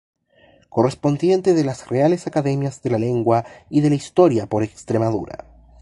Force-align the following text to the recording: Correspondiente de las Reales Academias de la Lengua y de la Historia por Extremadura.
Correspondiente 0.69 1.53
de 1.53 1.63
las 1.63 1.87
Reales 1.87 2.25
Academias 2.25 2.81
de 2.81 2.89
la 2.89 2.97
Lengua 2.97 3.45
y 3.69 3.81
de 3.81 3.89
la 3.89 3.95
Historia 3.97 4.47
por 4.47 4.63
Extremadura. 4.63 5.45